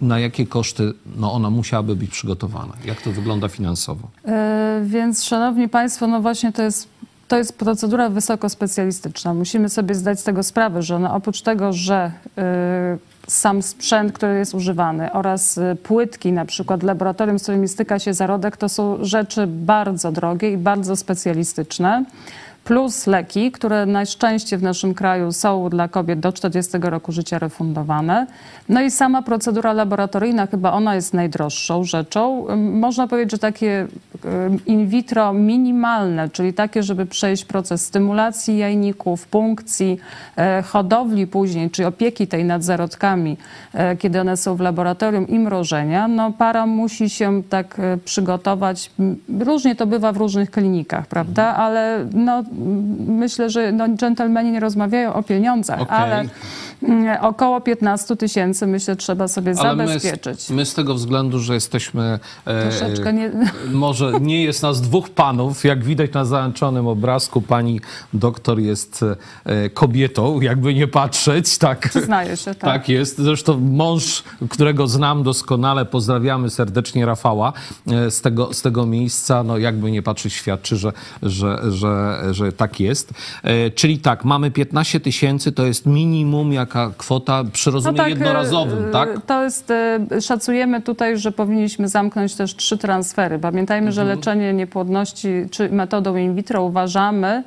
[0.00, 2.72] na jakie koszty no, ona musiałaby być przygotowana?
[2.84, 4.08] Jak to wygląda finansowo?
[4.24, 6.88] E, Więc, szanowni państwo, no właśnie to jest,
[7.32, 9.34] to jest procedura wysokospecjalistyczna.
[9.34, 14.38] Musimy sobie zdać z tego sprawę, że ona oprócz tego, że y, sam sprzęt, który
[14.38, 19.04] jest używany oraz y, płytki, na przykład laboratorium, z którymi styka się zarodek, to są
[19.04, 22.04] rzeczy bardzo drogie i bardzo specjalistyczne.
[22.64, 27.38] Plus leki, które na szczęście w naszym kraju są dla kobiet do 40 roku życia
[27.38, 28.26] refundowane.
[28.68, 32.46] No i sama procedura laboratoryjna, chyba ona jest najdroższą rzeczą.
[32.56, 33.86] Można powiedzieć, że takie
[34.66, 39.98] in vitro minimalne, czyli takie, żeby przejść proces stymulacji jajników, punkcji,
[40.36, 43.36] e, hodowli później, czy opieki tej nad zarodkami,
[43.74, 48.90] e, kiedy one są w laboratorium i mrożenia, no para musi się tak e, przygotować.
[49.40, 51.44] Różnie to bywa w różnych klinikach, prawda?
[51.56, 52.42] Ale no,
[53.06, 55.96] myślę, że no, dżentelmeni nie rozmawiają o pieniądzach, Okej.
[55.98, 56.24] ale
[57.20, 60.40] około 15 tysięcy myślę trzeba sobie Ale my, zabezpieczyć.
[60.40, 62.18] z- my z tego względu, że jesteśmy.
[62.44, 63.30] e, Troszeczkę nie...
[63.72, 65.64] Może nie jest nas dwóch panów.
[65.64, 67.80] Jak widać na załączonym obrazku, pani
[68.12, 69.04] doktor jest
[69.46, 71.58] e, kobietą, jakby nie patrzeć.
[71.58, 72.60] Tak, Przyznaję się, tak.
[72.60, 73.18] tak jest.
[73.18, 77.52] Zresztą mąż, którego znam doskonale, pozdrawiamy serdecznie Rafała
[77.86, 79.42] e, z tego, z tego miejsca.
[79.42, 80.92] No, jakby nie patrzeć, świadczy, że,
[81.22, 83.12] że, że, że tak jest.
[83.42, 88.90] E, Czyli tak, mamy 15 tysięcy, to jest minimum, jaka kwota przy rozumieniu jednorazowym, e,
[88.92, 89.08] tak?
[89.26, 93.38] To jest, e, szacujemy tutaj, że powinniśmy zamknąć też trzy transfery.
[93.38, 94.18] Pamiętajmy, że Mhm.
[94.18, 97.42] leczenie niepłodności czy metodą in vitro uważamy,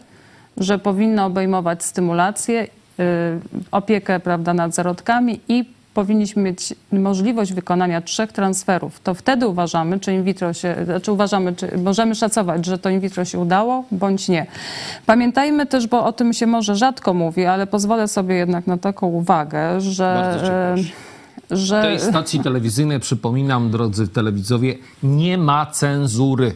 [0.58, 2.68] że powinno obejmować stymulację, y,
[3.72, 9.00] opiekę prawda, nad zarodkami i powinniśmy mieć możliwość wykonania trzech transferów.
[9.00, 13.00] To wtedy uważamy, czy in vitro się, znaczy uważamy, czy możemy szacować, że to in
[13.00, 14.46] vitro się udało, bądź nie.
[15.06, 19.08] Pamiętajmy też, bo o tym się może rzadko mówi, ale pozwolę sobie jednak na taką
[19.08, 20.36] uwagę, że...
[21.52, 26.56] Że W tej stacji telewizyjnej, przypominam, drodzy telewidzowie, nie ma cenzury.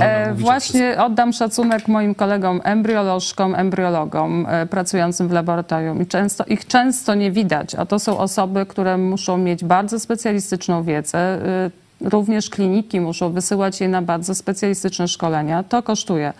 [0.00, 6.66] E, Właśnie oddam szacunek moim kolegom embriolożkom, embriologom e, pracującym w laboratorium i często, ich
[6.66, 11.18] często nie widać, a to są osoby, które muszą mieć bardzo specjalistyczną wiedzę.
[11.18, 15.62] e, Również kliniki muszą wysyłać je na bardzo specjalistyczne szkolenia.
[15.62, 16.32] To kosztuje.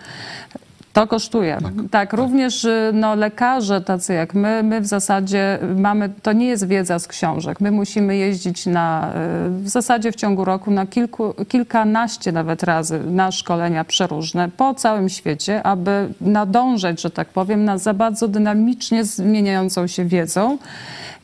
[0.97, 1.57] To kosztuje.
[1.91, 6.67] Tak, również y, no, lekarze tacy jak my, my w zasadzie mamy, to nie jest
[6.67, 7.61] wiedza z książek.
[7.61, 9.13] My musimy jeździć na,
[9.47, 14.73] y, w zasadzie w ciągu roku na kilku, kilkanaście nawet razy na szkolenia przeróżne po
[14.73, 20.57] całym świecie, aby nadążać, że tak powiem, na za bardzo dynamicznie zmieniającą się wiedzą.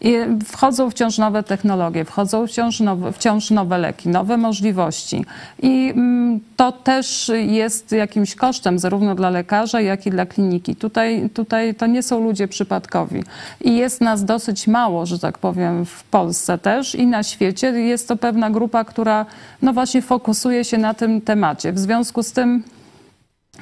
[0.04, 5.26] I wchodzą wciąż nowe technologie, wchodzą wciąż nowe, wciąż nowe leki, nowe możliwości.
[5.62, 10.76] I mm, to też jest jakimś kosztem zarówno dla lekarza, jak i dla kliniki.
[10.76, 13.24] Tutaj, tutaj to nie są ludzie przypadkowi.
[13.62, 17.68] I jest nas dosyć mało, że tak powiem, w Polsce też i na świecie.
[17.68, 19.26] Jest to pewna grupa, która
[19.62, 21.72] no właśnie fokusuje się na tym temacie.
[21.72, 22.64] W związku z tym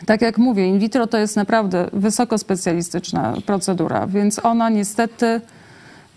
[0.05, 5.41] tak jak mówię, in vitro to jest naprawdę wysoko specjalistyczna procedura, więc ona niestety,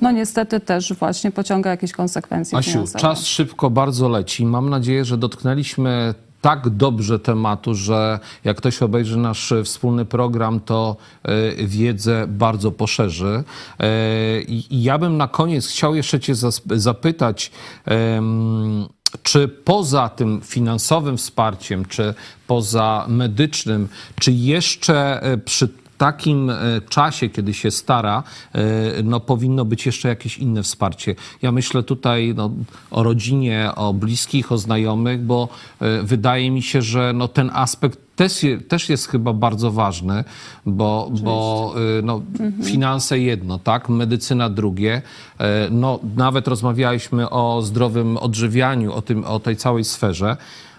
[0.01, 2.99] no niestety też właśnie pociąga jakieś konsekwencje Asiu, finansowe.
[2.99, 4.47] czas szybko bardzo leci.
[4.47, 10.97] Mam nadzieję, że dotknęliśmy tak dobrze tematu, że jak ktoś obejrzy nasz wspólny program, to
[11.23, 13.45] e, wiedzę bardzo poszerzy.
[13.81, 16.35] E, I ja bym na koniec chciał jeszcze Cię
[16.77, 17.51] zapytać,
[19.23, 22.15] czy poza tym finansowym wsparciem, czy
[22.47, 23.89] poza medycznym,
[24.21, 26.57] czy jeszcze e, przy takim e,
[26.89, 31.15] czasie, kiedy się stara, e, no, powinno być jeszcze jakieś inne wsparcie.
[31.43, 32.51] Ja myślę tutaj no,
[32.91, 35.49] o rodzinie, o bliskich, o znajomych, bo
[35.81, 40.25] e, wydaje mi się, że no, ten aspekt też, też jest chyba bardzo ważny,
[40.67, 42.23] bo, bo no,
[42.65, 45.03] finanse jedno, tak, medycyna drugie.
[45.71, 50.37] No, nawet rozmawialiśmy o zdrowym odżywianiu, o, tym, o tej całej sferze,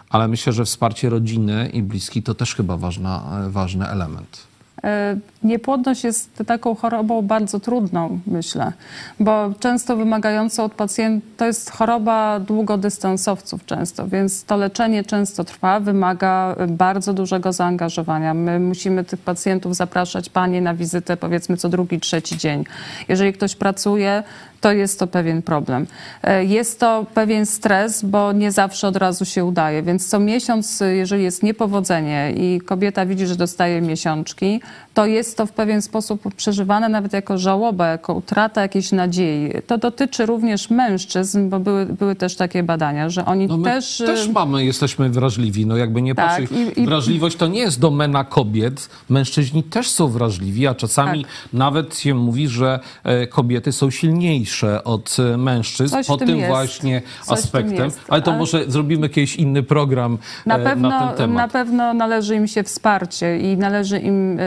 [0.10, 4.55] ale myślę, że wsparcie rodziny i bliskich to też chyba ważna, ważny element.
[4.86, 5.20] 呃。
[5.46, 8.72] Niepłodność jest taką chorobą bardzo trudną, myślę,
[9.20, 15.80] bo często wymagającą od pacjenta, to jest choroba długodystansowców często, więc to leczenie często trwa,
[15.80, 18.34] wymaga bardzo dużego zaangażowania.
[18.34, 22.64] My musimy tych pacjentów zapraszać, panie, na wizytę powiedzmy co drugi, trzeci dzień.
[23.08, 24.24] Jeżeli ktoś pracuje,
[24.62, 25.88] to jest to pewien problem.
[26.24, 30.82] E, Jest to pewien stres, bo nie zawsze od razu się udaje, więc co miesiąc,
[30.82, 34.62] e, jeżeli jest niepowodzenie i kobieta widzi, że dostaje miesiączki,
[34.94, 39.52] to jest to w pewien sposób przeżywane nawet jako żałoba, jako utrata jakiejś nadziei.
[39.68, 43.98] To dotyczy również mężczyzn, bo były, były też takie badania, że oni No my też...
[43.98, 45.66] też, e, mamy, jesteśmy wrażliwi.
[45.66, 48.90] No jakby nie Tak, patrzeć, i- i- wrażliwość to nie jest domena kobiet.
[49.10, 51.32] Mężczyźni też są wrażliwi, a czasami Tak.
[51.54, 56.38] nawet się mówi, że e, kobiety są silniejsze od e, mężczyzn Coś pod tym tym
[56.38, 56.50] jest.
[56.50, 57.86] właśnie Coś tym aspektem.
[57.86, 61.38] jest, Ale to ale- może zrobimy kiedyś inny program Na e, pewno, na ten temat.
[61.38, 64.44] na pewno należy im się wsparcie i należy im y,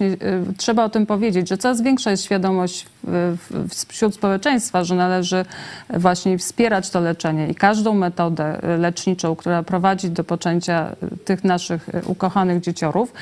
[0.00, 4.94] właśnie, y, trzeba o tym powiedzieć, że coraz większa jest świadomość w, wśród społeczeństwa, że
[4.94, 5.44] należy
[5.90, 11.44] właśnie wspierać to leczenie i każdą metodę y, leczniczą, która prowadzi do poczęcia y, tych
[11.44, 13.12] naszych y, ukochanych dzieciorów,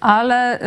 [0.00, 0.60] ale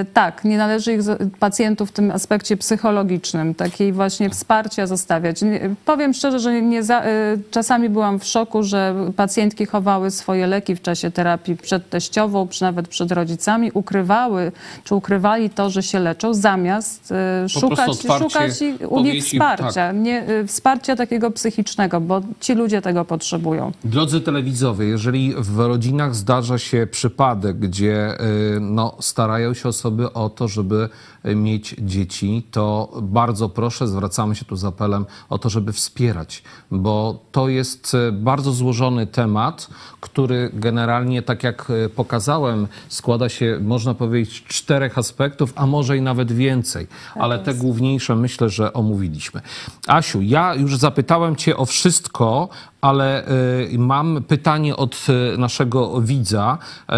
[0.00, 1.00] y, tak, nie należy ich
[1.40, 5.40] pacjentów w tym aspekcie psychologicznym, takiej właśnie wsparcia zostawiać.
[5.84, 7.06] Powiem szczerze, że nie za, y,
[7.50, 12.88] czasami byłam w szoku, że pacjentki chowały swoje leki w czasie terapii przedteściową, czy nawet
[12.88, 14.52] przed rodzicami, ukrywały,
[14.84, 17.12] czy ukrywali to, że się leczą, zamiast
[17.44, 19.96] y, szukać, szukać i- u nich im, wsparcia, tak.
[19.96, 23.72] nie, y, wsparcia takiego psychicznego, bo ci ludzie tego potrzebują.
[23.84, 28.20] Drodzy telewidzowie, jeżeli w rodzinach zdarza się przypadek, gdzie
[28.56, 30.88] y, no, starają się osoby o to, żeby
[31.24, 37.24] mieć dzieci, to bardzo proszę, zwracamy się tu z apelem o to, żeby wspierać, bo
[37.32, 39.68] to jest y, bardzo złożony temat,
[40.00, 46.02] który generalnie, tak jak y, pokazałem, składa się, można powiedzieć, czterech aspektów, a może i
[46.02, 49.40] nawet więcej, ale te główniejsze myślę, że omówiliśmy.
[49.86, 52.48] Asiu, ja już zapytałem Cię o wszystko,
[52.80, 53.28] ale
[53.72, 56.94] y, mam pytanie od y, naszego widza y,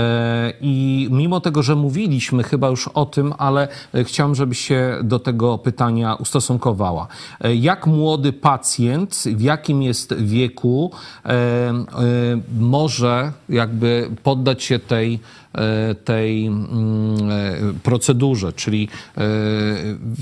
[0.61, 3.69] i mimo tego, że mówiliśmy chyba już o tym, ale
[4.05, 7.07] chciałem, żebyś się do tego pytania ustosunkowała.
[7.55, 10.93] Jak młody pacjent, w jakim jest wieku,
[12.59, 15.21] może jakby poddać się tej
[16.05, 18.89] tej mm, procedurze, czyli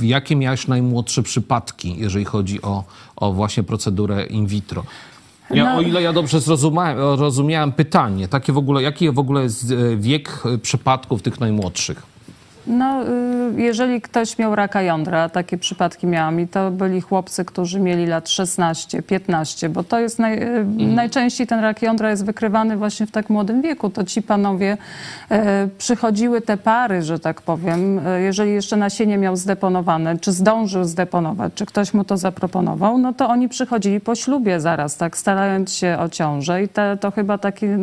[0.03, 2.85] jakie miałeś najmłodsze przypadki, jeżeli chodzi o,
[3.17, 4.85] o właśnie procedurę in vitro?
[5.55, 9.43] Ja, No- O ile ja dobrze zrozumiałem, rozumiałem pytanie, takie w ogóle, jaki w ogóle
[9.43, 12.03] jest e, wiek e, przypadków tych najmłodszych?
[12.71, 17.81] No, y, jeżeli ktoś miał raka jądra, takie przypadki miałam i to byli chłopcy, którzy
[17.81, 22.77] mieli lat 16, 15, bo to jest naj, y, najczęściej ten rak jądra jest wykrywany
[22.77, 23.91] właśnie w tak młodym wieku.
[23.91, 24.77] To ci panowie
[25.31, 31.53] e, przychodziły te pary, że tak powiem, jeżeli jeszcze nasienie miał zdeponowane, czy zdążył zdeponować,
[31.55, 35.97] czy ktoś mu to zaproponował, no to oni przychodzili po ślubie zaraz, tak, starając się
[36.01, 37.79] o ciążę i te, to chyba takie,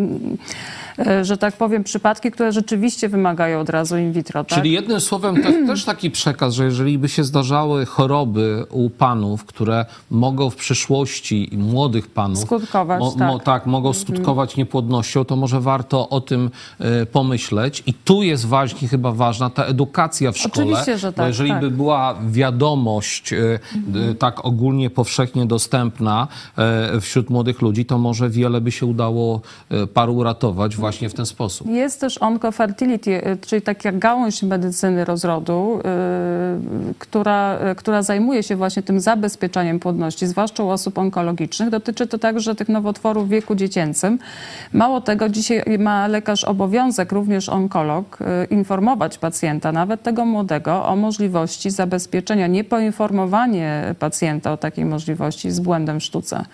[1.08, 4.60] e, że tak powiem, przypadki, które rzeczywiście wymagają od razu in vitro, tak?
[4.60, 9.46] Czyli jednym słowem te, też taki przekaz, że jeżeli by się zdarzały choroby u panów,
[9.46, 13.22] które mogą w przyszłości, i młodych panów, Skutkować, tak.
[13.22, 13.40] Mhm.
[13.40, 17.84] tak, mogą skutkować niepłodnością, to może warto o tym e, pomyśleć.
[17.86, 20.66] I tu jest właśnie chyba ważna ta edukacja w szkole.
[20.66, 21.62] Oczywiście, że Bo tak, jeżeli tak.
[21.62, 24.12] by była wiadomość Mhm.
[24.12, 29.42] e, tak ogólnie powszechnie dostępna e, wśród młodych ludzi, to może wiele by się udało
[29.94, 31.68] paru uratować właśnie w ten sposób.
[31.68, 34.57] Jest też oncofertility, y, czyli taka gałąź medycyny
[35.06, 41.70] rozrodu, y, która, która zajmuje się właśnie tym zabezpieczaniem płodności, zwłaszcza u osób onkologicznych.
[41.70, 44.20] Dotyczy to także tych nowotworów w wieku dziecięcym.
[44.74, 50.96] Mało tego, dzisiaj ma lekarz obowiązek, również onkolog, y, informować pacjenta, nawet tego młodego, o
[50.96, 52.48] możliwości zabezpieczenia.
[52.48, 56.46] Niepoinformowanie pacjenta o takiej możliwości jest błędem w sztuce.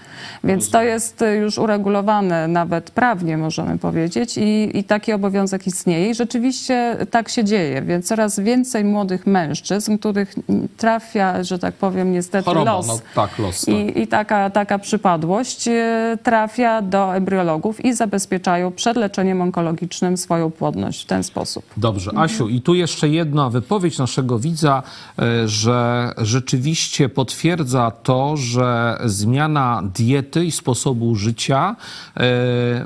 [0.43, 6.09] Więc to jest y, już uregulowane nawet prawnie, możemy powiedzieć, i, i taki obowiązek istnieje.
[6.09, 10.35] I rzeczywiście tak się dzieje, więc coraz więcej młodych mężczyzn, których
[10.77, 12.87] trafia, że tak powiem, niestety Choroba, los.
[12.87, 13.65] no tak, los.
[13.65, 13.75] tak.
[13.75, 20.51] I, I taka, taka przypadłość e, trafia do embriologów i zabezpieczają przed leczeniem onkologicznym swoją
[20.51, 21.65] płodność w ten sposób.
[21.77, 24.83] Dobrze, Asiu, i tu jeszcze jedna wypowiedź naszego widza,
[25.19, 31.75] e, że rzeczywiście potwierdza to, że zmiana diety i sposobu życia
[32.17, 32.23] e,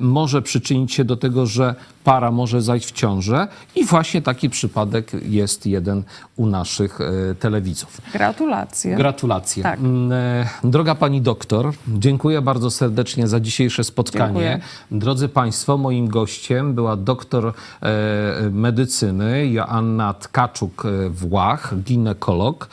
[0.02, 1.76] może przyczynić się do tego, że
[2.08, 6.04] para może zajść w ciążę i właśnie taki przypadek jest jeden
[6.36, 8.02] u naszych e, telewidzów.
[8.14, 8.96] Gratulacje.
[8.96, 9.64] Gratulacje.
[9.64, 9.80] Tak.
[9.80, 14.26] Mm, e, Droga pani doktor, dziękuję bardzo serdecznie za dzisiejsze spotkanie.
[14.28, 14.60] Dziękuję.
[14.92, 17.54] Drodzy Państwo, moim gościem była doktor e,
[18.52, 22.70] medycyny Joanna Tkaczuk-Włach, ginekolog.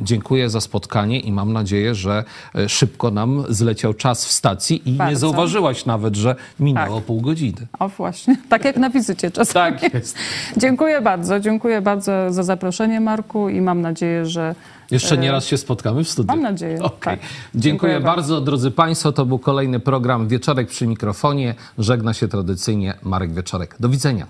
[0.00, 2.24] Dziękuję za spotkanie i mam nadzieję, że
[2.68, 5.18] szybko nam zleciał czas w stacji i nie Bardzo.
[5.20, 7.04] zauważyłaś nawet, że minęło Tak.
[7.04, 7.66] pół godziny.
[7.78, 9.78] O właśnie, tak jak na wizycie czasami.
[9.78, 10.16] Tak jest.
[10.56, 14.54] Dziękuję bardzo, dziękuję bardzo za zaproszenie Marku i mam nadzieję, że
[14.90, 16.26] Jeszcze nie raz się spotkamy w studiu.
[16.28, 16.98] Mam nadzieję, Okej.
[17.00, 17.18] tak.
[17.20, 19.12] Dziękuję, Dziękuję bardzo, drodzy Państwo.
[19.12, 21.54] To był kolejny program Wieczorek przy mikrofonie.
[21.78, 23.76] Żegna się tradycyjnie Marek Wieczorek.
[23.80, 24.26] Do widzenia.